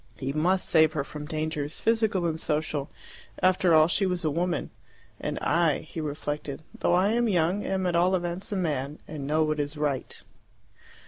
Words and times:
He 0.17 0.33
must 0.33 0.67
save 0.67 0.93
her 0.93 1.03
from 1.03 1.27
dangers, 1.27 1.79
physical 1.79 2.25
and 2.25 2.39
social, 2.39 2.85
for 3.35 3.45
after 3.45 3.75
all 3.75 3.87
she 3.87 4.07
was 4.07 4.25
a 4.25 4.31
woman. 4.31 4.71
"And 5.19 5.37
I," 5.43 5.81
he 5.81 6.01
reflected, 6.01 6.63
"though 6.79 6.95
I 6.95 7.09
am 7.11 7.29
young, 7.29 7.63
am 7.63 7.85
at 7.85 7.95
all 7.95 8.15
events 8.15 8.51
a 8.51 8.55
man, 8.55 8.97
and 9.07 9.27
know 9.27 9.43
what 9.43 9.59
is 9.59 9.77
right." 9.77 10.19